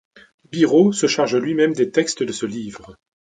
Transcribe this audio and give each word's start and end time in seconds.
Biro 0.51 0.91
se 0.93 1.05
charge 1.05 1.35
lui-même 1.35 1.73
des 1.73 1.91
textes 1.91 2.23
de 2.23 2.31
ce 2.31 2.47
livre. 2.47 2.97